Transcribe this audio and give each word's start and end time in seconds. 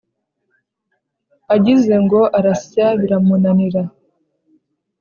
agize 1.55 1.93
ngo 2.03 2.21
arasya 2.37 2.87
biramunanira 2.99 3.81